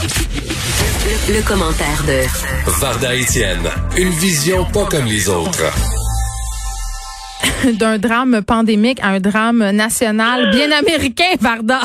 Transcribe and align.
Le, 0.00 1.42
commentaire 1.46 2.02
de 2.06 2.22
Varda 2.80 3.16
Etienne, 3.16 3.68
une 3.96 4.10
vision 4.10 4.64
pas 4.66 4.86
comme 4.88 5.06
les 5.06 5.28
autres. 5.28 5.72
D'un 7.78 7.98
drame 7.98 8.44
pandémique 8.44 9.00
à 9.02 9.08
un 9.08 9.18
drame 9.18 9.70
national 9.72 10.50
bien 10.50 10.70
américain, 10.70 11.34
Varda. 11.40 11.80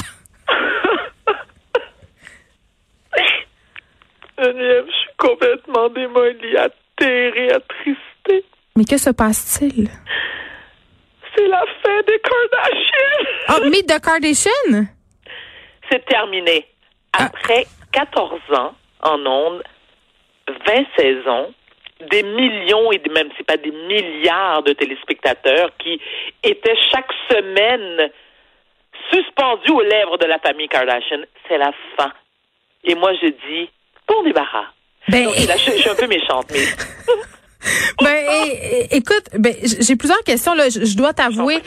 je 4.38 4.86
suis 4.92 5.10
complètement 5.18 5.90
démolie, 5.90 6.56
atterrée, 6.56 7.52
attristée. 7.52 8.46
Mais 8.76 8.86
que 8.86 8.98
se 8.98 9.10
passe-t-il? 9.10 9.90
C'est 11.36 11.48
la 11.48 11.64
fin 11.82 12.00
des 12.06 12.20
Kardashians. 12.20 13.26
Ah, 13.48 13.58
oh, 13.60 13.70
Meet 13.72 13.88
the 13.88 14.00
Kardashians? 14.00 14.86
C'est 15.90 16.06
terminé. 16.06 16.68
Après 17.14 17.66
14 17.94 18.42
ans 18.58 18.74
en 19.02 19.26
ondes, 19.26 19.64
20 20.48 20.84
saisons, 20.98 21.54
des 22.12 22.24
millions 22.24 22.92
et 22.92 23.02
même 23.10 23.30
c'est 23.38 23.46
pas 23.46 23.58
des 23.58 23.72
milliards 23.72 24.64
de 24.64 24.74
téléspectateurs 24.74 25.70
qui 25.78 26.02
étaient 26.44 26.76
chaque 26.92 27.12
semaine 27.30 28.12
suspendus 29.12 29.72
aux 29.72 29.82
lèvres 29.82 30.18
de 30.18 30.26
la 30.26 30.40
famille 30.40 30.68
Kardashian. 30.68 31.22
C'est 31.48 31.58
la 31.58 31.72
fin. 31.98 32.12
Et 32.84 32.96
moi, 32.96 33.14
je 33.22 33.28
dis, 33.28 33.70
bon 34.08 34.24
débarras. 34.24 34.68
Ben, 35.10 35.28
je, 35.30 35.72
suis 35.72 35.90
un 35.90 35.96
peu 35.96 36.08
méchante, 36.08 36.48
mais. 36.52 36.66
ben, 38.02 38.88
écoute, 38.92 39.26
ben, 39.38 39.54
j'ai 39.64 39.96
plusieurs 39.96 40.24
questions 40.24 40.54
là. 40.54 40.70
Je, 40.70 40.96
dois 40.96 41.14
t'avouer. 41.14 41.58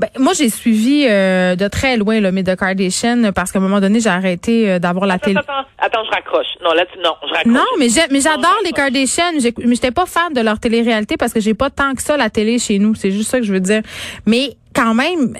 Ben, 0.00 0.08
moi, 0.18 0.32
j'ai 0.32 0.48
suivi 0.48 1.06
euh, 1.06 1.56
de 1.56 1.68
très 1.68 1.98
loin 1.98 2.20
le 2.20 2.30
The 2.42 2.56
Kardashian 2.56 3.32
parce 3.34 3.52
qu'à 3.52 3.58
un 3.58 3.62
moment 3.62 3.80
donné, 3.80 4.00
j'ai 4.00 4.08
arrêté 4.08 4.70
euh, 4.70 4.78
d'avoir 4.78 5.04
la 5.04 5.18
télé. 5.18 5.36
Attends, 5.36 5.66
attends, 5.78 6.04
je 6.06 6.10
raccroche. 6.10 6.46
Non, 6.64 6.72
là, 6.72 6.86
non, 7.04 7.14
je 7.28 7.34
raccroche. 7.34 7.52
Non, 7.52 7.66
mais 7.78 8.20
j'adore 8.20 8.56
les 8.64 8.72
Kardashians. 8.72 9.32
Mais 9.58 9.74
j'étais 9.74 9.90
pas 9.90 10.06
fan 10.06 10.32
de 10.32 10.40
leur 10.40 10.58
télé-réalité 10.58 11.18
parce 11.18 11.34
que 11.34 11.40
j'ai 11.40 11.52
pas 11.52 11.68
tant 11.68 11.92
que 11.94 12.00
ça 12.00 12.16
la 12.16 12.30
télé 12.30 12.58
chez 12.58 12.78
nous. 12.78 12.94
C'est 12.94 13.10
juste 13.10 13.30
ça 13.30 13.40
que 13.40 13.44
je 13.44 13.52
veux 13.52 13.60
dire. 13.60 13.82
Mais 14.24 14.56
quand 14.74 14.94
même, 14.94 15.36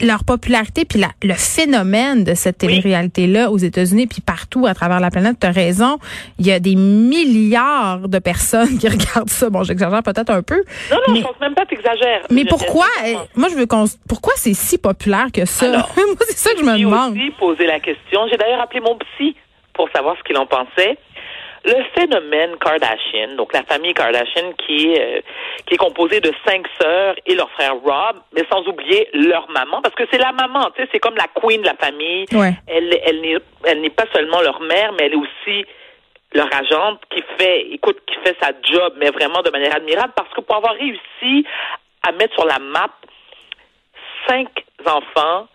leur 0.00 0.24
popularité 0.24 0.84
puis 0.84 1.02
le 1.22 1.34
phénomène 1.34 2.24
de 2.24 2.34
cette 2.34 2.58
télé-réalité-là 2.58 3.50
aux 3.50 3.58
États-Unis 3.58 4.06
puis 4.06 4.20
partout 4.20 4.66
à 4.66 4.74
travers 4.74 5.00
la 5.00 5.10
planète, 5.10 5.36
tu 5.40 5.46
as 5.46 5.50
raison, 5.50 5.98
il 6.38 6.46
y 6.46 6.52
a 6.52 6.60
des 6.60 6.74
milliards 6.74 8.08
de 8.08 8.18
personnes 8.18 8.78
qui 8.78 8.88
regardent 8.88 9.30
ça. 9.30 9.50
Bon, 9.50 9.62
j'exagère 9.62 10.02
peut-être 10.02 10.30
un 10.30 10.42
peu. 10.42 10.62
Non, 10.90 10.98
non, 11.08 11.14
je 11.14 11.22
pense 11.22 11.40
même 11.40 11.54
pas 11.54 11.64
que 11.64 11.70
t'exagères. 11.70 12.22
Mais 12.30 12.44
pourquoi, 12.44 12.86
moi 13.34 13.48
je 13.50 13.54
veux 13.54 13.66
qu'on, 13.66 13.84
pourquoi 14.08 14.32
c'est 14.36 14.54
si 14.54 14.78
populaire 14.78 15.28
que 15.32 15.44
ça? 15.44 15.68
moi, 15.96 16.16
c'est 16.20 16.36
ça 16.38 16.52
que 16.52 16.60
je 16.60 16.64
me 16.64 16.78
demande. 16.78 17.14
J'ai 17.14 17.22
aussi 17.22 17.30
posé 17.32 17.66
la 17.66 17.80
question. 17.80 18.20
J'ai 18.30 18.36
d'ailleurs 18.36 18.60
appelé 18.60 18.80
mon 18.80 18.96
psy 18.96 19.36
pour 19.74 19.88
savoir 19.94 20.16
ce 20.18 20.22
qu'il 20.24 20.36
en 20.36 20.46
pensait 20.46 20.98
le 21.68 21.84
phénomène 21.94 22.56
Kardashian, 22.58 23.36
donc 23.36 23.52
la 23.52 23.62
famille 23.62 23.92
Kardashian 23.92 24.52
qui 24.66 24.92
est, 24.92 25.18
euh, 25.18 25.20
qui 25.66 25.74
est 25.74 25.78
composée 25.78 26.20
de 26.20 26.32
cinq 26.46 26.66
sœurs 26.80 27.14
et 27.26 27.34
leur 27.34 27.50
frère 27.50 27.74
Rob, 27.74 28.16
mais 28.32 28.42
sans 28.50 28.66
oublier 28.66 29.08
leur 29.12 29.48
maman, 29.50 29.82
parce 29.82 29.94
que 29.94 30.04
c'est 30.10 30.18
la 30.18 30.32
maman, 30.32 30.70
tu 30.74 30.82
sais, 30.82 30.88
c'est 30.92 30.98
comme 30.98 31.16
la 31.16 31.28
queen 31.34 31.60
de 31.60 31.66
la 31.66 31.74
famille. 31.74 32.24
Elle, 32.66 32.98
elle 33.04 33.20
n'est, 33.20 33.36
elle 33.64 33.80
n'est 33.80 33.90
pas 33.90 34.06
seulement 34.12 34.40
leur 34.40 34.60
mère, 34.60 34.92
mais 34.92 35.06
elle 35.06 35.12
est 35.12 35.16
aussi 35.16 35.66
leur 36.32 36.48
agente 36.54 37.00
qui 37.10 37.22
fait, 37.38 37.68
écoute, 37.72 37.98
qui 38.06 38.16
fait 38.24 38.36
sa 38.40 38.52
job, 38.62 38.94
mais 38.96 39.10
vraiment 39.10 39.42
de 39.42 39.50
manière 39.50 39.74
admirable, 39.74 40.12
parce 40.16 40.32
que 40.34 40.40
pour 40.40 40.56
avoir 40.56 40.74
réussi 40.74 41.46
à 42.02 42.12
mettre 42.12 42.34
sur 42.34 42.46
la 42.46 42.58
map 42.58 42.88
cinq 44.26 44.48
enfants 44.86 45.48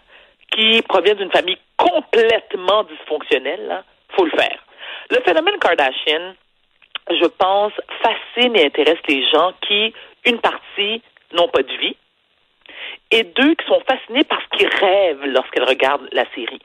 qui 0.52 0.82
proviennent 0.84 1.18
d'une 1.18 1.32
famille 1.32 1.58
complètement 1.78 2.84
dysfonctionnelle, 2.84 3.68
là, 3.68 3.84
faut 4.16 4.26
le 4.26 4.32
faire. 4.32 4.64
Le 5.14 5.22
phénomène 5.22 5.60
Kardashian, 5.60 6.34
je 7.12 7.26
pense, 7.26 7.74
fascine 8.02 8.56
et 8.56 8.66
intéresse 8.66 8.98
les 9.08 9.24
gens 9.30 9.54
qui, 9.62 9.94
une 10.26 10.40
partie, 10.40 11.04
n'ont 11.34 11.50
pas 11.50 11.62
de 11.62 11.72
vie, 11.74 11.96
et 13.12 13.22
deux 13.22 13.54
qui 13.54 13.66
sont 13.68 13.80
fascinés 13.88 14.24
parce 14.24 14.44
qu'ils 14.48 14.68
rêvent 14.68 15.26
lorsqu'elles 15.26 15.70
regardent 15.70 16.10
la 16.14 16.26
série. 16.34 16.60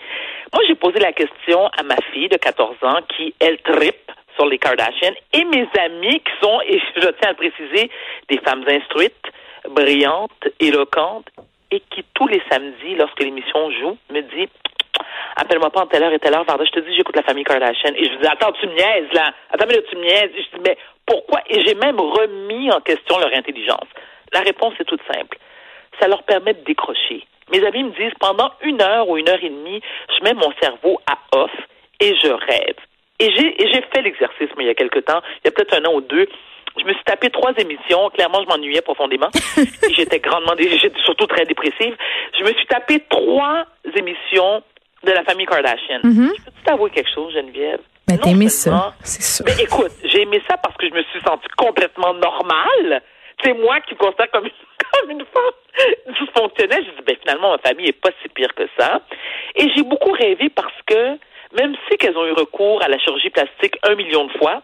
Moi, 0.55 0.63
j'ai 0.67 0.77
posé 0.77 0.99
la 0.99 1.13
question 1.13 1.67
à 1.77 1.83
ma 1.83 1.97
fille 2.11 2.31
de 2.31 2.39
14 2.39 2.77
ans 2.85 3.01
qui, 3.15 3.35
elle, 3.39 3.59
tripe 3.59 4.11
sur 4.37 4.47
les 4.47 4.57
Kardashians 4.57 5.15
et 5.35 5.45
mes 5.45 5.69
amis 5.79 6.21
qui 6.21 6.33
sont, 6.41 6.63
et 6.63 6.81
je 6.97 7.01
tiens 7.21 7.29
à 7.29 7.33
le 7.33 7.51
préciser, 7.51 7.91
des 8.31 8.39
femmes 8.39 8.65
instruites, 8.67 9.27
brillantes, 9.69 10.49
éloquentes 10.59 11.29
et 11.71 11.83
qui, 11.91 12.03
tous 12.15 12.29
les 12.29 12.41
samedis, 12.51 12.95
lorsque 12.95 13.21
l'émission 13.21 13.71
joue, 13.73 13.99
me 14.09 14.23
dit 14.23 14.49
appelle-moi 15.37 15.71
pas 15.71 15.83
en 15.83 15.87
telle 15.87 16.03
heure 16.03 16.13
et 16.13 16.19
telle 16.19 16.35
heure, 16.35 16.45
Varda, 16.45 16.65
je 16.65 16.71
te 16.71 16.81
dis, 16.81 16.95
j'écoute 16.97 17.17
la 17.17 17.23
famille 17.23 17.45
Kardashian. 17.45 17.93
Et 17.97 18.05
je 18.05 18.15
dis, 18.15 18.27
attends, 18.27 18.53
tu 18.53 18.67
me 18.67 18.75
niaises, 18.75 19.13
là. 19.13 19.33
Attends, 19.51 19.67
mais 19.69 19.83
tu 19.89 19.97
me 19.97 20.03
niaises. 20.03 20.31
Et 20.37 20.43
je 20.43 20.57
dis, 20.57 20.63
mais 20.67 20.77
pourquoi? 21.07 21.41
Et 21.49 21.65
j'ai 21.65 21.75
même 21.75 22.01
remis 22.01 22.71
en 22.73 22.81
question 22.81 23.19
leur 23.19 23.33
intelligence. 23.35 23.89
La 24.33 24.41
réponse 24.41 24.75
est 24.81 24.85
toute 24.85 25.03
simple. 25.13 25.39
Ça 26.01 26.09
leur 26.09 26.23
permet 26.25 26.55
de 26.55 26.65
décrocher. 26.65 27.25
Mes 27.51 27.65
amis 27.65 27.85
me 27.85 27.91
disent, 27.91 28.15
pendant 28.21 28.53
une 28.63 28.81
heure 28.83 29.09
ou 29.09 29.17
une 29.17 29.29
heure 29.29 29.43
et 29.43 29.49
demie, 29.49 29.81
je 30.17 30.25
mets 30.25 30.35
mon 30.35 30.53
cerveau 30.61 31.01
à 31.07 31.19
off 31.37 31.51
et 32.01 32.15
je 32.23 32.29
rêve. 32.29 32.77
Et 33.21 33.31
j'ai 33.35 33.83
fait 33.93 34.03
l'exercice, 34.03 34.49
mais 34.57 34.65
il 34.65 34.67
y 34.69 34.71
a 34.71 34.75
quelque 34.75 35.01
temps, 35.01 35.21
il 35.43 35.47
y 35.47 35.49
a 35.49 35.51
peut-être 35.51 35.75
un 35.75 35.85
an 35.87 35.95
ou 35.95 36.01
deux, 36.03 36.29
je 36.79 36.85
me 36.85 36.93
suis 36.93 37.05
tapé 37.05 37.31
trois 37.31 37.53
émissions. 37.59 38.11
Clairement, 38.11 38.43
je 38.43 38.49
m'ennuyais 38.49 38.83
profondément. 38.83 39.29
j'étais 39.93 40.21
grandement, 40.21 40.53
j'étais 40.57 41.01
surtout 41.05 41.27
très 41.27 41.45
dépressive. 41.45 41.97
Je 42.39 42.45
me 42.45 42.53
suis 42.53 42.67
tapé 42.67 43.01
trois 43.09 43.65
émissions 43.97 44.63
de 45.05 45.13
la 45.13 45.23
famille 45.25 45.47
Kardashian. 45.47 46.01
Mm-hmm. 46.03 46.31
Je 46.37 46.45
peux 46.45 46.51
t'avouer 46.65 46.91
quelque 46.91 47.11
chose, 47.13 47.33
Geneviève? 47.33 47.81
Ben, 48.07 48.19
t'as 48.19 48.31
aimé 48.31 48.49
ça, 48.49 48.95
c'est 49.03 49.23
sûr. 49.23 49.45
Mais 49.47 49.63
écoute, 49.63 49.93
j'ai 50.05 50.23
aimé 50.23 50.43
ça 50.49 50.57
parce 50.57 50.77
que 50.77 50.89
je 50.89 50.95
me 50.95 51.03
suis 51.05 51.21
sentie 51.21 51.49
complètement 51.57 52.15
normale. 52.15 53.03
C'est 53.45 53.53
moi 53.53 53.81
qui 53.81 53.95
me 53.95 53.99
considère 53.99 54.31
comme 54.31 54.47
une, 54.47 54.51
comme 54.93 55.11
une 55.11 55.25
femme 55.27 56.15
dysfonctionnelle. 56.19 56.85
Je 56.85 56.91
dis, 56.91 57.07
ben, 57.07 57.17
finalement, 57.21 57.53
ma 57.53 57.59
famille 57.59 57.89
est 57.89 58.01
pas 58.01 58.11
si 58.23 58.29
pire 58.29 58.55
que 58.55 58.65
ça. 58.79 59.03
Et 59.57 59.69
j'ai 59.75 59.83
beaucoup 59.83 60.13
rêvé 60.13 60.49
parce 60.49 60.75
que, 60.87 61.19
même 61.53 61.75
si 61.89 61.99
qu'elles 61.99 62.17
ont 62.17 62.27
eu 62.27 62.33
recours 62.33 62.83
à 62.83 62.89
la 62.89 62.99
chirurgie 62.99 63.31
plastique 63.31 63.79
un 63.83 63.95
million 63.95 64.25
de 64.25 64.33
fois, 64.39 64.63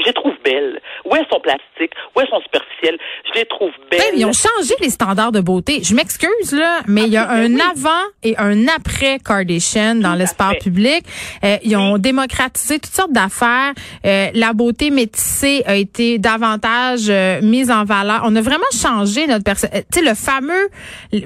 je 0.00 0.04
les 0.04 0.12
trouve 0.12 0.34
belles. 0.44 0.80
Où 1.04 1.14
elles 1.16 1.26
sont 1.30 1.40
plastiques, 1.40 1.92
où 2.14 2.20
elles 2.20 2.28
sont 2.28 2.40
superficielles, 2.40 2.98
je 3.32 3.38
les 3.38 3.46
trouve 3.46 3.70
belles. 3.90 4.00
ils 4.14 4.24
ont 4.24 4.32
changé 4.32 4.74
les 4.80 4.90
standards 4.90 5.32
de 5.32 5.40
beauté. 5.40 5.80
Je 5.82 5.94
m'excuse 5.94 6.52
là, 6.52 6.80
mais 6.86 7.02
il 7.02 7.12
y 7.12 7.16
a 7.16 7.26
ah, 7.28 7.34
un 7.34 7.54
avant 7.58 8.04
et 8.22 8.36
un 8.38 8.68
après 8.68 9.18
Kardashian 9.18 9.96
dans 9.96 10.14
l'espace 10.14 10.56
public. 10.58 11.04
Euh, 11.44 11.56
ils 11.62 11.76
ont 11.76 11.98
démocratisé 11.98 12.78
toutes 12.78 12.94
sortes 12.94 13.12
d'affaires. 13.12 13.72
Euh, 14.04 14.28
la 14.34 14.52
beauté 14.52 14.90
métissée 14.90 15.62
a 15.66 15.76
été 15.76 16.18
davantage 16.18 17.06
euh, 17.08 17.40
mise 17.42 17.70
en 17.70 17.84
valeur. 17.84 18.22
On 18.24 18.34
a 18.36 18.40
vraiment 18.40 18.64
changé 18.72 19.26
notre 19.26 19.44
personne. 19.44 19.70
Tu 19.72 20.00
sais 20.00 20.04
le 20.04 20.14
fameux, 20.14 20.68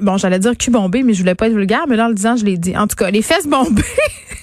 bon 0.01 0.17
j'allais 0.17 0.39
dire 0.39 0.57
cul 0.57 0.71
bombé, 0.71 1.03
mais 1.03 1.13
je 1.13 1.19
voulais 1.19 1.35
pas 1.35 1.47
être 1.47 1.53
vulgaire, 1.53 1.85
mais 1.87 1.95
là 1.95 2.05
en 2.05 2.09
le 2.09 2.15
disant 2.15 2.35
je 2.35 2.45
l'ai 2.45 2.57
dit. 2.57 2.75
En 2.77 2.87
tout 2.87 2.95
cas 2.95 3.11
les 3.11 3.21
fesses 3.21 3.47
bombées. 3.47 3.81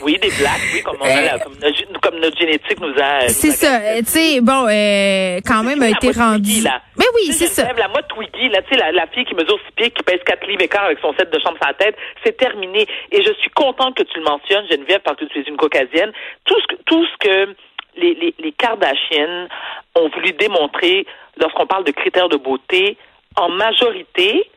oui 0.02 0.18
des 0.20 0.30
blagues, 0.30 0.60
oui 0.72 0.82
comme, 0.82 0.96
on 1.00 1.04
a 1.04 1.38
comme, 1.38 1.54
comme, 2.02 2.20
notre 2.20 2.38
génétique 2.38 2.80
nous 2.80 2.94
a. 3.02 3.28
C'est 3.28 3.52
ça 3.52 3.96
bon, 4.40 4.66
euh, 4.68 5.40
quand 5.46 5.62
même 5.62 5.82
a 5.82 5.88
été 5.88 6.10
rendu. 6.12 6.62
Mais 6.98 7.04
oui, 7.14 7.32
c'est 7.32 7.46
ça. 7.46 7.72
La 7.72 7.88
mode 7.88 8.06
Twiggy, 8.08 8.48
là, 8.48 8.62
tu 8.62 8.74
sais, 8.74 8.80
la, 8.80 8.92
la, 8.92 9.06
fille 9.08 9.24
qui 9.24 9.34
mesure 9.34 9.58
6 9.66 9.72
pieds, 9.76 9.90
qui 9.90 10.02
pèse 10.02 10.20
4 10.24 10.46
livres 10.46 10.62
et 10.62 10.68
quart 10.68 10.84
avec 10.84 10.98
son 11.00 11.12
set 11.14 11.32
de 11.32 11.38
chambre 11.38 11.56
sur 11.58 11.66
la 11.66 11.74
tête, 11.74 11.96
c'est 12.24 12.36
terminé. 12.36 12.86
Et 13.12 13.22
je 13.22 13.32
suis 13.40 13.50
contente 13.50 13.96
que 13.96 14.02
tu 14.02 14.18
le 14.18 14.24
mentionnes, 14.24 14.66
Geneviève, 14.70 15.00
parce 15.04 15.16
que 15.16 15.24
tu 15.26 15.38
es 15.38 15.42
une 15.42 15.56
caucasienne. 15.56 16.12
Tout 16.44 16.60
ce 16.60 16.66
que, 16.66 16.82
tout 16.84 17.04
ce 17.06 17.28
que 17.28 17.54
les, 17.96 18.14
les, 18.14 18.34
les 18.38 18.52
Kardashians 18.52 19.48
ont 19.96 20.08
voulu 20.08 20.32
démontrer 20.32 21.06
lorsqu'on 21.38 21.66
parle 21.66 21.84
de 21.84 21.92
critères 21.92 22.28
de 22.28 22.36
beauté, 22.36 22.96
en 23.36 23.48
majorité, 23.48 24.48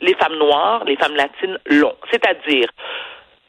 les 0.00 0.14
femmes 0.14 0.36
noires, 0.38 0.84
les 0.84 0.96
femmes 0.96 1.14
latines 1.14 1.58
l'ont. 1.66 1.94
C'est-à-dire, 2.10 2.68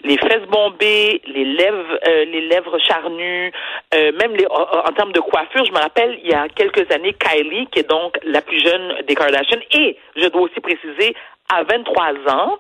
les 0.03 0.17
fesses 0.17 0.47
bombées, 0.50 1.22
les 1.28 1.45
lèvres, 1.45 1.97
euh, 2.07 2.79
charnues, 2.88 3.51
euh, 3.94 4.12
même 4.19 4.36
en, 4.50 4.92
termes 4.94 5.12
de 5.12 5.19
coiffure, 5.19 5.65
je 5.65 5.71
me 5.71 5.80
rappelle 5.80 6.19
il 6.24 6.30
y 6.30 6.33
a 6.33 6.48
quelques 6.50 6.92
années, 6.92 7.13
Kylie, 7.13 7.68
qui 7.68 7.80
est 7.80 7.89
donc 7.89 8.18
la 8.24 8.42
plus 8.42 8.59
jeune 8.59 8.95
des 9.07 9.15
Kardashians, 9.15 9.62
et 9.71 9.98
je 10.15 10.27
dois 10.27 10.42
aussi 10.42 10.59
préciser, 10.59 11.15
à 11.53 11.63
23 11.63 12.33
ans, 12.33 12.57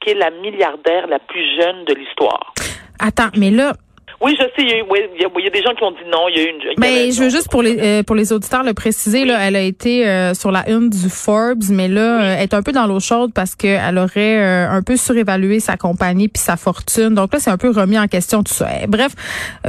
qui 0.00 0.10
est 0.10 0.14
la 0.14 0.30
milliardaire 0.30 1.06
la 1.06 1.18
plus 1.18 1.44
jeune 1.60 1.84
de 1.84 1.94
l'histoire. 1.94 2.52
Attends, 2.98 3.30
mais 3.36 3.50
là, 3.50 3.72
oui, 4.20 4.36
je 4.38 4.44
sais. 4.44 4.50
Il 4.58 4.68
y, 4.68 5.46
a, 5.46 5.50
des 5.50 5.62
gens 5.62 5.74
qui 5.74 5.82
ont 5.82 5.92
dit 5.92 6.04
non. 6.06 6.28
Il 6.28 6.36
y 6.36 6.40
a 6.40 6.50
une. 6.50 6.58
mais 6.78 7.10
je 7.10 7.22
veux 7.22 7.30
juste 7.30 7.50
pour 7.50 7.62
les 7.62 7.78
euh, 7.80 8.02
pour 8.02 8.14
les 8.14 8.34
auditeurs 8.34 8.62
le 8.62 8.74
préciser 8.74 9.24
là, 9.24 9.38
elle 9.40 9.56
a 9.56 9.62
été 9.62 10.06
euh, 10.06 10.34
sur 10.34 10.50
la 10.50 10.68
une 10.68 10.90
du 10.90 11.08
Forbes, 11.08 11.64
mais 11.70 11.88
là, 11.88 12.20
euh, 12.20 12.34
elle 12.36 12.42
est 12.42 12.54
un 12.54 12.62
peu 12.62 12.72
dans 12.72 12.86
l'eau 12.86 13.00
chaude 13.00 13.32
parce 13.34 13.54
qu'elle 13.54 13.96
aurait 13.96 14.36
un 14.42 14.82
peu 14.82 14.96
surévalué 14.96 15.58
sa 15.58 15.78
compagnie 15.78 16.28
puis 16.28 16.40
sa 16.40 16.56
fortune. 16.56 17.14
Donc 17.14 17.32
là, 17.32 17.38
c'est 17.38 17.50
un 17.50 17.56
peu 17.56 17.70
remis 17.70 17.98
en 17.98 18.08
question 18.08 18.42
tout 18.42 18.52
ça. 18.52 18.68
Eh, 18.82 18.86
bref, 18.86 19.12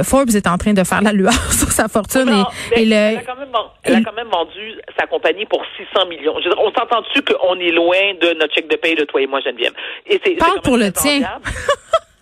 Forbes 0.02 0.34
est 0.34 0.46
en 0.46 0.58
train 0.58 0.74
de 0.74 0.84
faire 0.84 1.00
la 1.00 1.12
lueur 1.12 1.32
sur 1.52 1.68
sa 1.68 1.88
fortune 1.88 2.44
et, 2.76 2.84
le, 2.84 2.92
elle, 2.92 3.16
a 3.16 3.22
quand 3.22 3.36
même, 3.36 3.48
elle 3.84 3.94
a 3.94 4.00
quand 4.02 4.14
même 4.14 4.28
vendu 4.28 4.80
sa 4.98 5.06
compagnie 5.06 5.46
pour 5.46 5.62
600 5.94 6.06
millions. 6.08 6.34
Je 6.44 6.50
on 6.58 6.70
s'entend-tu 6.72 7.22
qu'on 7.22 7.58
est 7.58 7.72
loin 7.72 8.14
de 8.20 8.38
notre 8.38 8.54
chèque 8.54 8.68
de 8.68 8.76
paye 8.76 8.96
de 8.96 9.04
toi 9.04 9.22
et 9.22 9.26
moi, 9.26 9.40
Geneviève? 9.40 9.72
Et 10.06 10.20
c'est 10.22 10.32
Parle 10.32 10.60
pour 10.60 10.76
le 10.76 10.92
tien. 10.92 11.20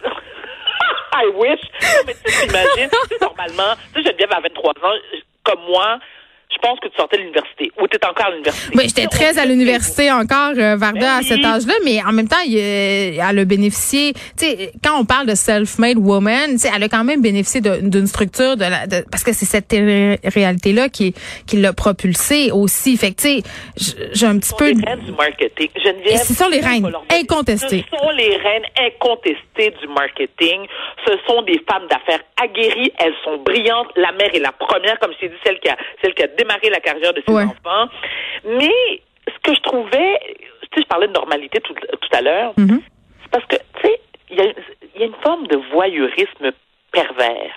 I 1.12 1.27
wish. 1.37 1.61
Mais 2.07 2.15
tu 2.15 2.33
t'imagines, 2.33 2.91
normalement, 3.21 3.75
tu 3.95 4.03
sais, 4.03 4.09
Geneviève 4.09 4.33
a 4.33 4.41
23 4.41 4.73
ans, 4.83 4.95
comme 5.45 5.61
moi, 5.69 5.99
je 6.62 6.69
pense 6.69 6.79
que 6.81 6.89
tu 6.89 6.97
sortais 6.97 7.17
de 7.17 7.23
l'université 7.23 7.71
ou 7.81 7.87
tu 7.89 7.99
encore 8.07 8.27
à 8.27 8.31
l'université. 8.31 8.73
Oui, 8.77 8.85
j'étais 8.89 9.07
très 9.07 9.39
à 9.39 9.47
l'université 9.47 10.11
encore, 10.11 10.53
euh, 10.57 10.77
Varda, 10.77 11.01
Ben 11.01 11.19
à 11.19 11.23
cet 11.23 11.45
âge-là, 11.45 11.75
mais 11.85 12.03
en 12.03 12.12
même 12.12 12.29
temps, 12.29 12.37
il, 12.47 12.57
euh, 12.57 13.23
elle 13.31 13.39
a 13.39 13.45
bénéficié, 13.45 14.12
tu 14.12 14.45
sais, 14.45 14.73
quand 14.85 14.99
on 15.01 15.05
parle 15.05 15.27
de 15.27 15.35
self-made 15.35 15.97
woman, 15.99 16.53
tu 16.53 16.59
sais, 16.59 16.71
elle 16.75 16.83
a 16.83 16.89
quand 16.89 17.05
même 17.05 17.23
bénéficié 17.23 17.61
d'une 17.61 18.07
structure, 18.07 18.57
de, 18.57 18.65
la, 18.65 18.87
de- 18.87 19.05
parce 19.11 19.25
que 19.25 19.33
c'est 19.33 19.47
cette 19.47 19.71
réalité-là 20.35 20.89
qui, 20.89 21.15
qui 21.47 21.57
l'a 21.57 21.73
propulsée 21.73 22.51
aussi. 22.53 22.97
Fait 22.97 23.13
que, 23.13 23.21
tu 23.23 23.41
sais, 23.41 24.11
j'ai 24.13 24.27
un 24.27 24.39
petit 24.39 24.53
peu... 24.59 24.73
du 24.73 24.83
marketing. 25.13 25.69
Geneviève, 25.83 26.15
Et 26.15 26.19
ce 26.19 26.35
sont 26.35 26.49
les 26.49 26.61
reines 26.61 26.91
incontestées. 27.13 27.85
Ce 27.91 27.99
sont 27.99 28.11
les 28.11 28.37
reines 28.37 28.67
incontestées 28.79 29.73
du 29.81 29.89
marketing. 29.89 30.67
Ce 31.06 31.13
sont 31.27 31.43
des 31.43 31.61
femmes 31.71 31.87
d'affaires 31.89 32.21
aguerries. 32.43 32.93
Elles 32.99 33.15
sont 33.25 33.39
brillantes. 33.39 33.89
La 33.97 34.13
mère 34.13 34.35
est 34.35 34.41
la 34.41 34.53
première, 34.53 34.99
comme 34.99 35.13
je 35.15 35.19
t'ai 35.21 35.29
dit, 35.29 35.41
celle 35.45 35.59
qui 35.61 35.69
a, 35.69 35.77
celle 36.03 36.15
qui 36.15 36.23
a 36.23 36.27
démarré 36.27 36.50
la 36.70 36.81
carrière 36.81 37.12
de 37.12 37.23
ses 37.26 37.32
Ouais. 37.32 37.44
enfants. 37.44 37.88
Mais 38.44 39.02
ce 39.29 39.38
que 39.43 39.55
je 39.55 39.61
trouvais, 39.61 40.19
tu 40.29 40.79
sais, 40.79 40.82
je 40.82 40.87
parlais 40.87 41.08
de 41.08 41.12
normalité 41.12 41.61
tout, 41.61 41.75
tout 41.75 42.08
à 42.17 42.20
l'heure. 42.23 42.52
Mhm. 42.56 42.81
C'est 43.23 43.31
parce 43.31 43.44
que, 43.47 43.56
tu 43.81 43.82
sais, 43.88 44.00
il 44.31 44.41
y, 44.41 44.99
y 45.00 45.02
a 45.02 45.06
une 45.06 45.14
forme 45.23 45.47
de 45.47 45.56
voyeurisme 45.73 46.50
pervers. 46.93 47.52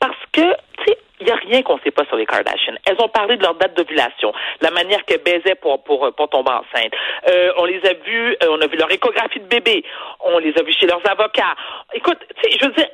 Parce 0.00 0.16
que, 0.32 0.40
tu 0.78 0.84
sais, 0.86 0.98
il 1.20 1.26
n'y 1.26 1.32
a 1.32 1.36
rien 1.36 1.62
qu'on 1.62 1.74
ne 1.76 1.80
sait 1.80 1.90
pas 1.90 2.04
sur 2.06 2.16
les 2.16 2.26
Kardashians. 2.26 2.76
Elles 2.86 2.96
ont 3.00 3.08
parlé 3.08 3.36
de 3.36 3.42
leur 3.42 3.54
date 3.56 3.74
d'ovulation, 3.76 4.32
la 4.60 4.70
manière 4.70 5.04
qu'elles 5.04 5.22
baisaient 5.22 5.56
pour, 5.56 5.82
pour, 5.82 6.12
pour 6.14 6.28
tomber 6.28 6.52
enceinte. 6.52 6.92
Euh, 7.28 7.52
on 7.58 7.64
les 7.64 7.84
a 7.84 7.94
vues, 7.94 8.36
euh, 8.44 8.46
on 8.50 8.60
a 8.60 8.68
vu 8.68 8.76
leur 8.76 8.90
échographie 8.92 9.40
de 9.40 9.46
bébé, 9.46 9.84
on 10.20 10.38
les 10.38 10.56
a 10.56 10.62
vues 10.62 10.72
chez 10.78 10.86
leurs 10.86 11.02
avocats. 11.10 11.54
Écoute, 11.94 12.18
tu 12.40 12.50
sais, 12.52 12.58
je 12.60 12.66
veux 12.66 12.72
dire, 12.72 12.86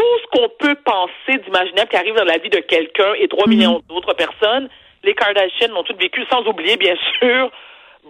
tout 0.00 0.18
ce 0.22 0.26
qu'on 0.38 0.48
peut 0.58 0.76
penser 0.84 1.38
d'imaginable 1.44 1.88
qui 1.90 1.96
arrive 1.96 2.14
dans 2.14 2.24
la 2.24 2.38
vie 2.38 2.48
de 2.48 2.60
quelqu'un 2.60 3.12
et 3.18 3.28
3 3.28 3.46
millions 3.48 3.82
d'autres 3.88 4.14
personnes, 4.14 4.68
les 5.02 5.14
Kardashians 5.14 5.68
l'ont 5.68 5.82
toutes 5.82 6.00
vécu, 6.00 6.24
sans 6.30 6.42
oublier, 6.46 6.76
bien 6.78 6.94
sûr, 7.18 7.50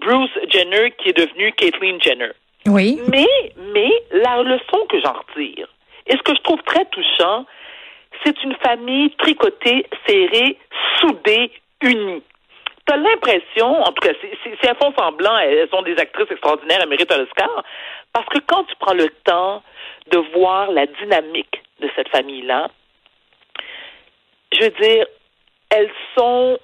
Bruce 0.01 0.31
Jenner 0.51 0.93
qui 0.99 1.09
est 1.09 1.17
devenu 1.17 1.53
Caitlyn 1.53 1.99
Jenner. 2.01 2.31
Oui. 2.67 3.01
Mais, 3.09 3.27
mais 3.73 3.91
la 4.13 4.43
leçon 4.43 4.87
que 4.89 5.01
j'en 5.01 5.15
retire, 5.15 5.67
et 6.07 6.13
ce 6.17 6.23
que 6.23 6.35
je 6.37 6.43
trouve 6.43 6.63
très 6.63 6.85
touchant, 6.87 7.45
c'est 8.25 8.41
une 8.45 8.55
famille 8.65 9.11
tricotée, 9.17 9.87
serrée, 10.07 10.57
soudée, 11.01 11.51
unie. 11.83 12.23
T'as 12.87 12.97
l'impression, 12.99 13.83
en 13.83 13.93
tout 13.93 14.03
cas, 14.07 14.13
c'est- 14.21 14.69
elles 14.69 14.77
font 14.81 14.93
semblant, 14.99 15.39
elles 15.39 15.69
sont 15.71 15.83
des 15.83 15.97
actrices 15.99 16.31
extraordinaires, 16.31 16.79
elles 16.83 16.89
méritent 16.89 17.13
un 17.13 17.21
Oscar, 17.23 17.65
parce 18.13 18.27
que 18.27 18.39
quand 18.47 18.65
tu 18.65 18.75
prends 18.79 18.95
le 18.95 19.09
temps 19.25 19.63
de 20.11 20.19
voir 20.35 20.71
la 20.73 20.87
dynamique 20.87 21.63
de 21.81 21.91
cette 21.97 22.09
famille-là, 22.09 22.69
je 24.53 24.65
veux 24.65 24.71
dire, 24.71 25.07
elles 25.71 25.91
sont 26.17 26.59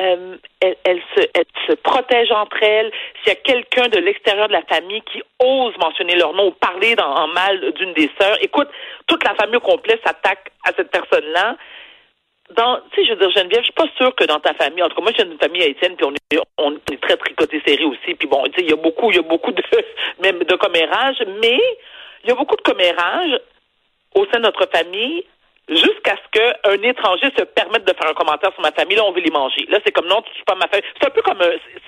euh, 0.00 0.36
elles, 0.60 1.02
se, 1.16 1.22
elles 1.34 1.44
se 1.66 1.72
protègent 1.72 2.32
entre 2.32 2.62
elles. 2.62 2.92
S'il 3.18 3.32
y 3.32 3.36
a 3.36 3.40
quelqu'un 3.40 3.88
de 3.88 3.98
l'extérieur 3.98 4.46
de 4.46 4.52
la 4.52 4.62
famille 4.62 5.02
qui 5.02 5.20
ose 5.40 5.76
mentionner 5.78 6.14
leur 6.14 6.32
nom 6.34 6.48
ou 6.48 6.50
parler 6.52 6.94
en 7.00 7.26
mal 7.28 7.72
d'une 7.72 7.94
des 7.94 8.08
sœurs, 8.20 8.36
écoute, 8.40 8.68
toute 9.06 9.24
la 9.24 9.34
famille 9.34 9.56
au 9.56 9.60
complet 9.60 9.98
s'attaque 10.04 10.52
à 10.64 10.70
cette 10.76 10.90
personne-là. 10.90 11.56
Dans, 12.50 12.80
tu 12.92 13.00
sais, 13.00 13.06
je 13.06 13.12
veux 13.12 13.18
dire, 13.18 13.30
Geneviève, 13.30 13.60
je 13.60 13.64
suis 13.64 13.72
pas 13.72 13.88
sûre 13.96 14.14
que 14.14 14.24
dans 14.24 14.38
ta 14.40 14.54
famille, 14.54 14.82
en 14.82 14.88
tout 14.88 14.94
cas, 14.94 15.02
moi, 15.02 15.12
viens 15.14 15.26
d'une 15.26 15.38
famille 15.38 15.62
haïtienne, 15.62 15.96
puis 15.96 16.06
on 16.56 16.74
est, 16.76 17.00
très 17.00 17.16
tricoté 17.16 17.60
serré 17.66 17.84
aussi, 17.84 18.14
puis 18.14 18.26
bon, 18.26 18.42
tu 18.44 18.52
sais, 18.52 18.62
il 18.62 18.70
y 18.70 18.72
a 18.72 18.76
beaucoup, 18.76 19.10
il 19.10 19.16
y 19.16 19.18
a 19.18 19.22
beaucoup 19.22 19.52
de, 19.52 19.62
même 20.22 20.38
de 20.38 20.54
commérages, 20.54 21.22
mais 21.42 21.60
il 22.24 22.30
y 22.30 22.32
a 22.32 22.36
beaucoup 22.36 22.56
de 22.56 22.62
commérages 22.62 23.38
au 24.14 24.24
sein 24.26 24.38
de 24.38 24.44
notre 24.44 24.66
famille 24.72 25.24
jusqu'à 25.68 26.16
ce 26.16 26.38
qu'un 26.38 26.82
étranger 26.82 27.30
se 27.36 27.44
permette 27.44 27.84
de 27.84 27.92
faire 27.92 28.10
un 28.10 28.14
commentaire 28.14 28.52
sur 28.52 28.62
ma 28.62 28.72
famille. 28.72 28.96
Là, 28.96 29.04
on 29.04 29.12
veut 29.12 29.20
les 29.20 29.30
manger. 29.30 29.66
Là, 29.68 29.78
c'est 29.84 29.92
comme 29.92 30.06
non, 30.08 30.22
tu 30.22 30.34
suis 30.34 30.44
pas 30.44 30.54
ma 30.54 30.66
famille. 30.68 30.88
C'est 31.00 31.06
un 31.06 31.10
peu 31.10 31.22
comme 31.22 31.40
un, 31.40 31.50
c'est- 31.50 31.82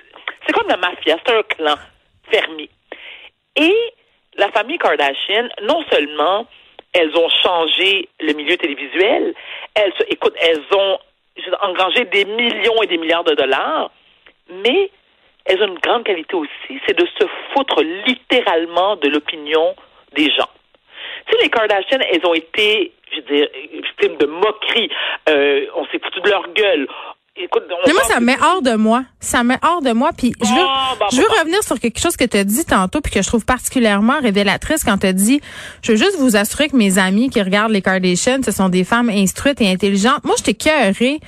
c'est 0.46 0.52
comme 0.52 0.68
la 0.68 0.76
mafia, 0.76 1.16
c'est 1.24 1.34
un 1.34 1.42
clan 1.42 1.74
fermé. 2.30 2.68
Et 3.56 3.74
la 4.36 4.48
famille 4.50 4.78
Kardashian, 4.78 5.48
non 5.62 5.82
seulement 5.90 6.46
elles 6.92 7.16
ont 7.16 7.28
changé 7.28 8.08
le 8.20 8.32
milieu 8.32 8.56
télévisuel, 8.56 9.34
elles, 9.74 9.92
écoute, 10.08 10.34
elles 10.40 10.62
ont 10.76 10.98
engrangé 11.62 12.04
des 12.06 12.24
millions 12.24 12.82
et 12.82 12.86
des 12.86 12.98
milliards 12.98 13.24
de 13.24 13.34
dollars, 13.34 13.90
mais 14.50 14.90
elles 15.44 15.62
ont 15.62 15.68
une 15.68 15.78
grande 15.78 16.04
qualité 16.04 16.34
aussi, 16.34 16.80
c'est 16.86 16.98
de 16.98 17.06
se 17.18 17.26
foutre 17.54 17.80
littéralement 18.06 18.96
de 18.96 19.08
l'opinion 19.08 19.74
des 20.14 20.30
gens. 20.32 20.48
Les 21.50 21.58
Kardashians, 21.58 21.98
elles 22.12 22.24
ont 22.26 22.34
été, 22.34 22.92
je 23.12 23.16
veux 23.16 23.36
dire, 23.36 23.48
victimes 23.72 24.16
de 24.18 24.26
moqueries. 24.26 24.90
Euh, 25.28 25.66
on 25.76 25.84
s'est 25.86 25.98
foutu 26.02 26.20
de 26.20 26.30
leur 26.30 26.44
gueule. 26.54 26.86
Écoute, 27.36 27.62
Mais 27.86 27.92
moi, 27.94 28.02
ça 28.04 28.20
me 28.20 28.26
met 28.26 28.36
hors 28.42 28.60
de 28.60 28.74
moi. 28.74 29.02
Ça 29.18 29.42
me 29.42 29.50
met 29.50 29.58
hors 29.62 29.80
de 29.80 29.92
moi. 29.92 30.10
Puis 30.16 30.32
je 30.42 30.48
veux, 30.48 30.54
Bon, 30.54 30.66
bon, 31.00 31.06
je 31.10 31.16
veux 31.16 31.28
bon. 31.28 31.34
revenir 31.40 31.62
sur 31.62 31.78
quelque 31.80 31.98
chose 31.98 32.16
que 32.16 32.24
tu 32.24 32.36
as 32.36 32.44
dit 32.44 32.64
tantôt 32.66 33.00
puis 33.00 33.10
que 33.12 33.22
je 33.22 33.26
trouve 33.26 33.46
particulièrement 33.46 34.20
révélatrice 34.20 34.84
quand 34.84 34.98
tu 34.98 35.06
as 35.06 35.12
dit 35.14 35.40
je 35.82 35.92
veux 35.92 35.96
juste 35.98 36.18
vous 36.18 36.36
assurer 36.36 36.68
que 36.68 36.76
mes 36.76 36.98
amis 36.98 37.30
qui 37.30 37.40
regardent 37.40 37.72
les 37.72 37.80
Kardashians, 37.82 38.42
ce 38.44 38.52
sont 38.52 38.68
des 38.68 38.84
femmes 38.84 39.08
instruites 39.08 39.60
et 39.62 39.70
intelligentes. 39.70 40.22
Moi, 40.24 40.34
j'étais 40.36 40.54
cœurée 40.54 41.20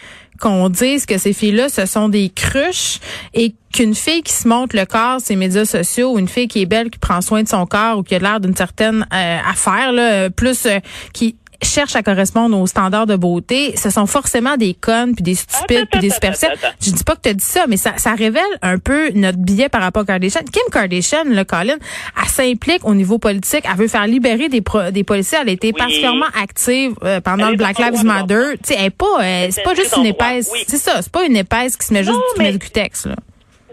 qu'on 0.43 0.69
dise 0.69 1.07
que 1.07 1.19
ces 1.19 1.33
filles-là, 1.33 1.69
ce 1.69 1.87
sont 1.87 2.09
des 2.09 2.29
cruches 2.29 2.99
et 3.33 3.55
qu'une 3.73 3.95
fille 3.95 4.23
qui 4.23 4.33
se 4.33 4.49
montre 4.49 4.77
le 4.77 4.85
corps 4.85 5.21
sur 5.21 5.31
les 5.31 5.37
médias 5.37 5.65
sociaux 5.65 6.13
ou 6.13 6.19
une 6.19 6.29
fille 6.29 6.49
qui 6.49 6.61
est 6.63 6.67
belle, 6.67 6.91
qui 6.91 6.99
prend 6.99 7.21
soin 7.21 7.45
de 7.45 7.49
son 7.49 7.65
corps 7.65 7.99
ou 7.99 8.03
qui 8.03 8.17
a 8.17 8.19
l'air 8.19 8.41
d'une 8.41 8.57
certaine 8.57 9.07
euh, 9.15 9.39
affaire, 9.49 9.93
là, 9.93 10.13
euh, 10.13 10.31
plus 10.31 10.67
euh, 10.67 10.81
qui 11.15 11.37
cherche 11.63 11.97
à 11.97 12.03
correspondre 12.03 12.59
aux 12.59 12.67
standards 12.67 13.07
de 13.07 13.17
beauté, 13.17 13.75
ce 13.77 13.91
sont 13.91 14.07
forcément 14.07 14.57
des 14.57 14.75
connes 14.75 15.15
puis 15.15 15.23
des 15.23 15.35
stupides 15.35 15.87
puis 15.91 16.01
des 16.01 16.11
superficielles. 16.11 16.57
Je 16.81 16.91
dis 16.91 17.05
pas 17.05 17.15
que 17.17 17.23
tu 17.23 17.29
as 17.31 17.35
dit 17.35 17.45
ça, 17.45 17.67
mais 17.69 17.77
ça, 17.77 17.93
ça 17.97 18.13
révèle 18.15 18.43
un 18.63 18.79
peu 18.79 19.11
notre 19.15 19.39
billet 19.39 19.69
par 19.69 19.81
rapport 19.83 20.03
à 20.03 20.07
Kardashian. 20.07 20.41
Kim 20.53 20.63
Kardashian, 20.71 21.25
le 21.27 21.45
Colin, 21.45 21.77
elle 22.21 22.29
s'implique 22.29 22.85
au 22.85 22.95
niveau 22.95 23.19
politique. 23.19 23.65
Elle 23.71 23.77
veut 23.79 23.89
faire 23.89 24.07
libérer 24.07 24.49
des, 24.49 24.61
pro- 24.61 24.91
des 24.91 25.05
policiers. 25.05 25.39
Elle 25.43 25.49
a 25.49 25.53
été 25.53 25.69
Oui. 25.69 25.73
particulièrement 25.75 26.27
active 26.41 26.93
euh, 27.05 27.21
pendant 27.21 27.47
Elle 27.47 27.53
le 27.53 27.57
Black 27.59 27.79
Lives 27.79 28.05
Matter. 28.05 28.57
Tu 28.63 28.73
sais, 28.73 28.77
elle 28.79 28.87
est 28.87 28.91
pas, 28.91 29.07
euh, 29.23 29.49
c'est 29.51 29.63
pas 29.63 29.75
juste 29.75 29.97
une 29.97 30.07
épaisse. 30.07 30.49
oui. 30.53 30.65
C'est 30.67 30.79
ça, 30.79 31.01
c'est 31.03 31.13
pas 31.13 31.25
une 31.25 31.37
épaisse 31.37 31.77
qui 31.77 31.87
se 31.87 31.93
met 31.93 32.05
juste 32.05 32.19
Non, 32.39 32.51
du 32.51 32.59
cutex, 32.59 33.07
là. 33.07 33.17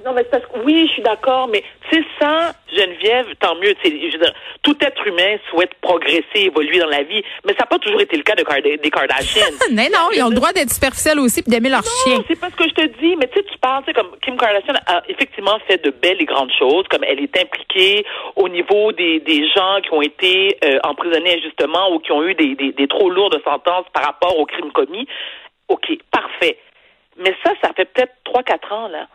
Non, 0.06 0.14
mais 0.14 0.24
parce 0.26 0.46
que, 0.46 0.60
oui, 0.64 0.86
je 0.88 0.94
suis 0.94 1.02
d'accord, 1.02 1.48
mais 1.48 1.64
c'est 1.92 2.04
ça, 2.20 2.54
Geneviève, 2.74 3.28
tant 3.40 3.56
mieux. 3.56 3.74
Je 3.84 3.90
veux 3.90 4.24
dire, 4.24 4.34
tout 4.64 4.78
être 4.82 5.08
humain 5.08 5.38
souhaite 5.50 5.74
progresser, 5.82 6.24
évoluer 6.36 6.80
dans 6.80 6.88
la 6.88 7.04
vie, 7.04 7.24
mais 7.46 7.54
ça 7.54 7.60
n'a 7.62 7.66
pas 7.66 7.80
toujours 7.80 8.02
été 8.02 8.16
le 8.18 8.24
cas 8.24 8.36
de 8.36 8.44
des 8.82 8.92
Kardashians. 8.92 9.46
Non, 9.72 9.84
non, 9.92 10.10
ils 10.14 10.24
ont 10.24 10.30
le 10.30 10.36
droit 10.36 10.52
d'être 10.52 10.72
superficiels 10.72 11.20
aussi 11.20 11.44
puis 11.44 11.52
d'aimer 11.52 11.70
leur 11.70 11.84
chien. 11.84 12.18
Non, 12.18 12.24
c'est 12.28 12.40
pas 12.40 12.50
ce 12.50 12.56
que 12.56 12.68
je 12.68 12.74
te 12.74 12.86
dis, 13.00 13.16
mais 13.18 13.28
tu 13.28 13.40
sais, 13.40 13.46
tu 13.46 13.58
parles, 13.60 13.84
tu 13.84 13.92
sais, 13.92 13.94
comme 13.94 14.12
Kim 14.24 14.38
Kardashian 14.38 14.74
a 14.88 15.04
effectivement 15.08 15.60
fait 15.68 15.84
de 15.84 15.92
belles 15.92 16.22
et 16.22 16.26
grandes 16.26 16.52
choses, 16.58 16.86
comme 16.90 17.04
elle 17.04 17.20
est 17.20 17.38
impliquée 17.38 18.06
au 18.36 18.50
niveau 18.50 18.92
des, 18.92 19.20
des 19.20 19.48
gens 19.50 19.80
qui 19.84 19.94
ont 19.94 20.02
été 20.02 20.58
euh, 20.64 20.80
emprisonnés 20.84 21.36
injustement 21.38 21.94
ou 21.94 22.00
qui 22.00 22.12
ont 22.12 22.24
eu 22.24 22.34
des, 22.34 22.56
des, 22.56 22.72
des 22.72 22.88
trop 22.88 23.10
lourdes 23.10 23.40
sentences 23.44 23.86
par 23.94 24.04
rapport 24.04 24.38
aux 24.38 24.46
crimes 24.46 24.72
commis. 24.72 25.08
OK, 25.68 25.88
parfait. 26.12 26.58
Mais 27.18 27.36
ça, 27.44 27.52
ça 27.62 27.72
fait 27.76 27.86
peut-être 27.86 28.14
3-4 28.26 28.74
ans, 28.74 28.88
là. 28.88 29.08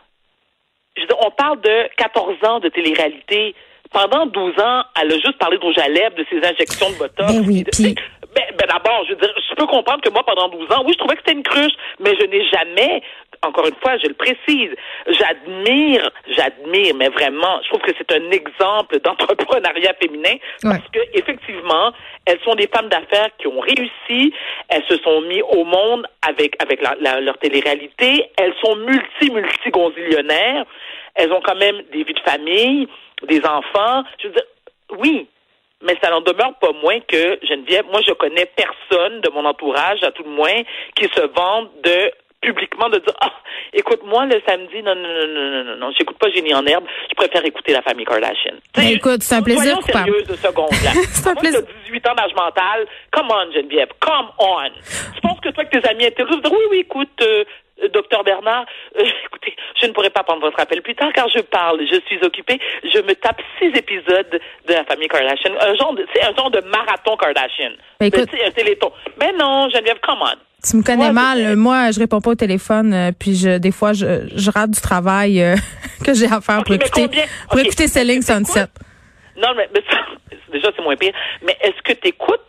Dire, 0.97 1.17
on 1.19 1.31
parle 1.31 1.61
de 1.61 1.89
14 1.97 2.35
ans 2.47 2.59
de 2.59 2.69
télé-réalité. 2.69 3.53
Pendant 3.91 4.25
12 4.25 4.53
ans, 4.59 4.83
elle 5.01 5.11
a 5.11 5.15
juste 5.15 5.37
parlé 5.37 5.57
de 5.57 5.63
rouge 5.63 5.77
à 5.77 5.87
lèvres, 5.87 6.15
de 6.15 6.25
ses 6.29 6.37
injections 6.37 6.89
de 6.89 6.95
botox. 6.95 7.31
Ben 7.31 7.43
oui, 7.47 7.63
puis- 7.71 7.95
ben, 8.33 8.43
ben 8.57 8.67
d'abord, 8.67 9.03
je 9.05 9.13
veux 9.13 9.19
dire, 9.19 9.33
je 9.49 9.55
peux 9.55 9.67
comprendre 9.67 10.01
que 10.01 10.09
moi, 10.09 10.23
pendant 10.25 10.49
12 10.49 10.69
ans, 10.71 10.83
oui, 10.85 10.93
je 10.93 10.97
trouvais 10.97 11.15
que 11.15 11.21
c'était 11.25 11.37
une 11.37 11.43
cruche, 11.43 11.73
mais 11.99 12.13
je 12.19 12.25
n'ai 12.25 12.45
jamais, 12.49 13.01
encore 13.45 13.67
une 13.67 13.75
fois, 13.81 13.97
je 13.97 14.07
le 14.07 14.13
précise, 14.13 14.71
j'admire, 15.07 16.09
j'admire, 16.27 16.95
mais 16.95 17.09
vraiment, 17.09 17.59
je 17.63 17.69
trouve 17.69 17.81
que 17.81 17.91
c'est 17.97 18.11
un 18.13 18.31
exemple 18.31 18.99
d'entrepreneuriat 18.99 19.93
féminin 20.01 20.35
parce 20.77 20.87
que 20.91 20.99
effectivement, 21.13 21.91
elles 22.25 22.39
sont 22.43 22.55
des 22.55 22.67
femmes 22.67 22.89
d'affaires 22.89 23.29
qui 23.37 23.47
ont 23.47 23.59
réussi, 23.59 24.33
elles 24.69 24.83
se 24.87 24.97
sont 24.97 25.21
mis 25.21 25.41
au 25.41 25.63
monde 25.63 26.05
avec 26.27 26.61
avec 26.61 26.81
la- 26.81 26.95
la- 26.99 27.21
leur 27.21 27.37
télé-réalité, 27.37 28.29
elles 28.37 28.53
sont 28.63 28.75
multi 28.75 29.31
multi 29.31 29.69
gonzillionnaires, 29.69 30.65
elles 31.15 31.31
ont 31.31 31.41
quand 31.41 31.55
même 31.55 31.81
des 31.91 32.03
vies 32.03 32.13
de 32.13 32.19
famille, 32.31 32.87
des 33.23 33.41
enfants, 33.45 34.03
je 34.21 34.27
veux 34.27 34.33
dire, 34.33 34.43
oui, 34.97 35.27
mais 35.81 35.95
ça 36.01 36.09
n'en 36.09 36.21
demeure 36.21 36.53
pas 36.59 36.71
moins 36.81 36.99
que 37.01 37.39
Geneviève, 37.43 37.85
moi 37.91 38.01
je 38.05 38.13
connais 38.13 38.45
personne 38.55 39.21
de 39.21 39.29
mon 39.29 39.45
entourage, 39.45 40.03
à 40.03 40.11
tout 40.11 40.23
le 40.23 40.29
moins, 40.29 40.61
qui 40.95 41.05
se 41.13 41.21
vante 41.21 41.69
de 41.83 42.11
publiquement 42.45 42.89
de 42.89 42.99
dire 42.99 43.13
ah 43.21 43.31
écoute 43.73 44.01
moi 44.05 44.25
le 44.25 44.41
samedi 44.47 44.81
non 44.83 44.95
non 44.95 45.09
non 45.09 45.27
non 45.27 45.49
non 45.51 45.63
non 45.63 45.75
non 45.77 45.91
j'écoute 45.97 46.17
pas 46.19 46.29
Génie 46.29 46.53
en 46.53 46.65
herbe 46.65 46.85
je 47.09 47.15
préfère 47.15 47.43
écouter 47.45 47.73
la 47.73 47.81
famille 47.81 48.05
Kardashian 48.05 48.55
Ben, 48.75 48.87
écoute, 48.89 49.23
c'est 49.23 49.35
un 49.35 49.41
plaisir 49.41 49.77
soyons 49.81 49.81
sérieuses 49.81 50.27
de 50.27 50.35
seconde 50.35 50.71
là 50.83 50.91
C'est 51.11 51.27
un 51.29 51.35
plaisir. 51.35 51.61
t'as 51.65 51.73
18 51.85 52.07
ans 52.09 52.15
d'âge 52.15 52.35
mental 52.35 52.85
come 53.11 53.27
on 53.31 53.51
Geneviève 53.51 53.89
come 53.99 54.29
on 54.39 54.69
tu 55.15 55.21
penses 55.21 55.39
que 55.41 55.49
toi 55.49 55.65
que 55.65 55.77
tes 55.79 55.89
amis 55.89 56.05
étaient 56.05 56.23
oui 56.23 56.63
oui 56.71 56.79
écoute 56.79 57.09
euh, 57.21 57.43
docteur 57.93 58.23
Bernard, 58.23 58.65
euh, 58.97 59.03
écoutez, 59.25 59.53
je 59.81 59.87
ne 59.87 59.91
pourrais 59.91 60.09
pas 60.09 60.23
prendre 60.23 60.41
votre 60.41 60.59
appel 60.59 60.81
plus 60.81 60.95
tard 60.95 61.11
car 61.13 61.27
je 61.29 61.39
parle, 61.39 61.81
je 61.81 61.99
suis 62.07 62.19
occupée. 62.23 62.57
Je 62.83 62.99
me 62.99 63.13
tape 63.15 63.41
six 63.59 63.67
épisodes 63.77 64.29
de 64.67 64.73
la 64.73 64.85
famille 64.85 65.09
Kardashian. 65.09 65.51
Un 65.59 65.75
genre 65.75 65.93
de, 65.93 66.05
c'est 66.13 66.23
un 66.23 66.33
genre 66.35 66.51
de 66.51 66.61
marathon 66.61 67.17
Kardashian. 67.17 67.71
Ben, 67.99 68.07
écoute- 68.07 68.29
un 68.33 68.51
téléthon. 68.51 68.91
Mais 69.19 69.33
non, 69.33 69.69
Geneviève, 69.69 69.99
come 70.01 70.21
on. 70.21 70.37
Tu 70.67 70.77
me 70.77 70.83
connais 70.83 71.07
Ouais, 71.07 71.11
mal. 71.13 71.55
Moi, 71.55 71.91
je 71.91 71.99
réponds 71.99 72.21
pas 72.21 72.31
au 72.31 72.35
téléphone, 72.35 72.93
euh, 72.93 73.11
puis 73.17 73.35
je, 73.35 73.57
des 73.57 73.71
fois, 73.71 73.93
je, 73.93 74.27
je 74.35 74.49
rate 74.51 74.71
du 74.71 74.81
travail 74.81 75.41
euh, 75.41 75.55
que 76.03 76.13
j'ai 76.13 76.25
à 76.25 76.41
faire 76.41 76.59
Ok, 76.59 76.65
pour 76.65 76.71
mais 76.71 76.75
écouter, 76.77 77.01
combien? 77.03 77.23
pour 77.49 77.59
Ok, 77.59 77.65
écouter 77.65 77.87
Selling? 77.87 78.21
Sunset. 78.21 78.65
Non, 79.37 79.49
mais, 79.55 79.69
mais 79.73 79.81
ça, 79.89 79.97
déjà, 80.51 80.69
c'est 80.75 80.81
moins 80.83 80.95
pire. 80.95 81.13
Mais 81.45 81.55
est-ce 81.61 81.81
que 81.83 81.93
t'écoutes? 81.99 82.39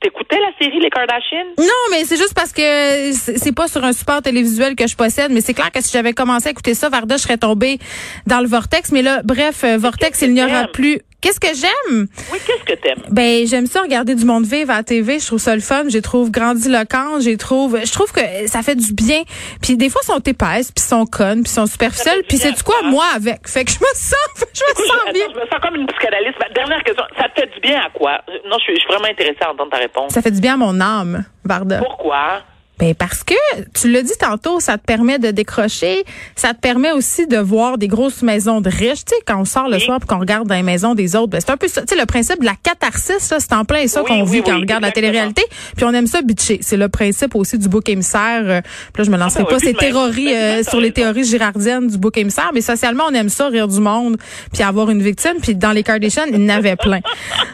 T'écoutais 0.00 0.38
la 0.38 0.50
série 0.60 0.80
Les 0.80 0.90
Kardashians? 0.90 1.54
Non, 1.56 1.64
mais 1.90 2.04
c'est 2.04 2.18
juste 2.18 2.34
parce 2.34 2.52
que 2.52 3.12
c'est 3.14 3.38
c'est 3.38 3.54
pas 3.54 3.68
sur 3.68 3.82
un 3.84 3.92
support 3.94 4.20
télévisuel 4.20 4.76
que 4.76 4.86
je 4.86 4.94
possède, 4.96 5.32
mais 5.32 5.40
c'est 5.40 5.54
clair 5.54 5.72
que 5.72 5.80
si 5.82 5.90
j'avais 5.92 6.12
commencé 6.12 6.48
à 6.48 6.50
écouter 6.50 6.74
ça, 6.74 6.90
Varda, 6.90 7.16
je 7.16 7.22
serais 7.22 7.38
tombée 7.38 7.78
dans 8.26 8.40
le 8.40 8.46
vortex. 8.46 8.92
Mais 8.92 9.00
là, 9.00 9.22
bref, 9.24 9.64
euh, 9.64 9.78
vortex, 9.78 10.20
il 10.20 10.34
n'y 10.34 10.42
aura 10.42 10.64
t'aimes? 10.64 10.72
plus. 10.74 11.00
Qu'est-ce 11.24 11.40
que 11.40 11.54
j'aime? 11.56 12.06
Oui, 12.30 12.38
qu'est-ce 12.46 12.64
que 12.64 12.78
t'aimes? 12.78 13.02
Ben, 13.08 13.46
j'aime 13.46 13.64
ça 13.66 13.80
regarder 13.80 14.14
du 14.14 14.26
monde 14.26 14.44
vivre 14.44 14.70
à 14.70 14.76
la 14.76 14.82
TV. 14.82 15.18
Je 15.18 15.26
trouve 15.26 15.38
ça 15.38 15.54
le 15.54 15.62
fun. 15.62 15.84
Je 15.88 15.96
trouve 15.96 16.30
grandiloquents. 16.30 17.18
Je 17.18 17.34
trouve, 17.36 17.80
je 17.82 17.90
trouve 17.90 18.12
que 18.12 18.20
ça 18.46 18.60
fait 18.62 18.74
du 18.74 18.92
bien. 18.92 19.22
Puis 19.62 19.78
des 19.78 19.88
fois, 19.88 20.02
ils 20.04 20.06
sont 20.12 20.18
épaisses, 20.18 20.70
puis 20.70 20.84
ils 20.84 20.88
sont 20.88 21.06
connes, 21.06 21.42
puis 21.42 21.50
ils 21.50 21.54
sont 21.54 21.64
superficielles. 21.64 22.20
du 22.20 22.28
Puis 22.28 22.36
c'est 22.36 22.48
à 22.48 22.62
quoi, 22.62 22.76
quoi? 22.80 22.90
moi, 22.90 23.06
avec? 23.16 23.48
Fait 23.48 23.64
que 23.64 23.70
je 23.72 23.78
me 23.78 23.94
sens, 23.94 24.14
je 24.52 24.82
me 24.82 24.86
sens 24.86 25.12
bien. 25.14 25.24
je 25.32 25.40
me 25.40 25.46
sens 25.46 25.60
comme 25.62 25.76
une 25.76 25.86
psychanalyste. 25.86 26.36
Ma 26.40 26.48
dernière 26.50 26.82
question, 26.84 27.04
ça 27.18 27.26
te 27.30 27.40
fait 27.40 27.54
du 27.54 27.60
bien 27.60 27.80
à 27.80 27.88
quoi? 27.88 28.20
Non, 28.46 28.58
je 28.58 28.64
suis, 28.64 28.74
je 28.74 28.80
suis 28.80 28.88
vraiment 28.88 29.08
intéressée 29.08 29.38
à 29.46 29.50
entendre 29.50 29.70
ta 29.70 29.78
réponse. 29.78 30.12
Ça 30.12 30.20
fait 30.20 30.30
du 30.30 30.42
bien 30.42 30.54
à 30.54 30.56
mon 30.58 30.78
âme, 30.78 31.24
Varda. 31.42 31.78
Pourquoi? 31.78 32.42
Ben 32.78 32.92
parce 32.94 33.22
que 33.22 33.34
tu 33.80 33.88
l'as 33.90 34.02
dit 34.02 34.16
tantôt, 34.18 34.58
ça 34.58 34.78
te 34.78 34.84
permet 34.84 35.18
de 35.20 35.30
décrocher, 35.30 36.04
ça 36.34 36.54
te 36.54 36.58
permet 36.60 36.90
aussi 36.90 37.26
de 37.28 37.38
voir 37.38 37.78
des 37.78 37.86
grosses 37.86 38.22
maisons 38.22 38.60
de 38.60 38.68
riches. 38.68 39.04
Tu 39.04 39.14
sais, 39.14 39.22
quand 39.26 39.40
on 39.40 39.44
sort 39.44 39.68
le 39.68 39.76
Oui. 39.76 39.80
soir 39.80 40.00
et 40.02 40.06
qu'on 40.06 40.18
regarde 40.18 40.48
dans 40.48 40.54
les 40.56 40.62
maisons 40.64 40.94
des 40.96 41.14
autres, 41.14 41.28
ben 41.28 41.40
c'est 41.40 41.52
un 41.52 41.56
peu 41.56 41.68
ça. 41.68 41.82
Tu 41.82 41.94
sais, 41.94 42.00
le 42.00 42.06
principe 42.06 42.40
de 42.40 42.44
la 42.46 42.56
catharsis, 42.60 43.14
c'est 43.20 43.52
en 43.52 43.64
plein 43.64 43.86
ça 43.86 44.02
Oui, 44.02 44.08
qu'on 44.08 44.22
oui, 44.24 44.30
vit 44.38 44.42
quand 44.42 44.56
on 44.56 44.60
regarde 44.60 44.82
la 44.82 44.90
télé-réalité. 44.90 45.42
Puis 45.76 45.84
on 45.84 45.92
aime 45.92 46.08
ça 46.08 46.20
bitcher. 46.22 46.58
C'est 46.62 46.76
le 46.76 46.88
principe 46.88 47.36
aussi 47.36 47.58
du 47.58 47.68
bouc 47.68 47.88
émissaire. 47.88 48.42
Euh, 48.44 48.60
Puis 48.92 49.02
là, 49.02 49.04
je 49.04 49.10
me 49.10 49.16
lancerai 49.18 49.44
Ah 49.46 49.50
ben 49.50 49.54
pas 49.56 49.60
ces 49.60 49.72
puis 49.72 49.86
théories 49.90 50.34
euh, 50.34 50.62
sur 50.64 50.80
les 50.80 50.90
théories 50.92 51.24
girardiennes 51.24 51.86
du 51.86 51.96
bouc 51.98 52.16
émissaire, 52.18 52.50
mais 52.52 52.60
socialement, 52.60 53.04
on 53.08 53.14
aime 53.14 53.28
ça, 53.28 53.46
rire 53.48 53.68
du 53.68 53.78
monde, 53.80 54.16
puis 54.52 54.62
avoir 54.64 54.90
une 54.90 55.02
victime. 55.02 55.34
Puis 55.40 55.54
dans 55.54 55.70
les 55.72 55.84
Kardashians, 55.84 56.24
il 56.28 56.40
y 56.42 56.44
en 56.44 56.48
avait 56.48 56.76
plein. 56.76 57.00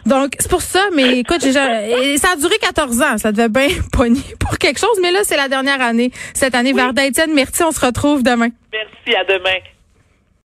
Donc, 0.06 0.34
c'est 0.38 0.48
pour 0.50 0.62
ça, 0.62 0.80
mais 0.96 1.18
écoute, 1.18 1.40
j'ai 1.42 1.52
ça 1.52 2.28
a 2.32 2.36
duré 2.36 2.54
14 2.60 3.00
ans. 3.02 3.18
Ça 3.18 3.32
devait 3.32 3.48
bien 3.50 3.68
pogner 3.92 4.22
pour 4.38 4.56
quelque 4.58 4.78
chose, 4.78 4.98
mais 5.02 5.09
là, 5.10 5.20
c'est 5.22 5.36
la 5.36 5.48
dernière 5.48 5.80
année. 5.80 6.10
Cette 6.34 6.54
année, 6.54 6.72
Varda 6.72 7.04
Étienne, 7.04 7.32
merci, 7.34 7.62
on 7.62 7.72
se 7.72 7.84
retrouve 7.84 8.22
demain. 8.22 8.48
Merci, 8.72 9.16
à 9.16 9.24
demain. 9.24 9.58